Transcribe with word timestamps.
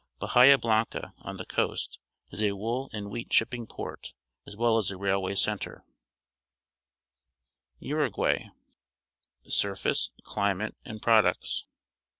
Bahia 0.17 0.57
Blanca, 0.57 1.13
on 1.19 1.37
the 1.37 1.45
coast, 1.45 1.99
is 2.31 2.41
a 2.41 2.53
wool 2.53 2.89
and 2.91 3.11
wheat 3.11 3.29
sliipping 3.29 3.69
port, 3.69 4.13
as 4.47 4.57
well 4.57 4.79
as 4.79 4.89
a 4.89 4.97
railway 4.97 5.35
centre. 5.35 5.85
URUGUAY 7.79 8.49
Surface, 9.47 10.09
Climate, 10.23 10.75
and 10.83 11.03
Products. 11.03 11.65